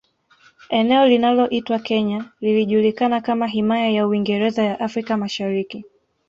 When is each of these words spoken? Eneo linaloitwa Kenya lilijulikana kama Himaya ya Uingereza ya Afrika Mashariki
Eneo 0.69 1.05
linaloitwa 1.07 1.79
Kenya 1.79 2.25
lilijulikana 2.41 3.21
kama 3.21 3.47
Himaya 3.47 3.89
ya 3.89 4.07
Uingereza 4.07 4.63
ya 4.63 4.79
Afrika 4.79 5.17
Mashariki 5.17 5.85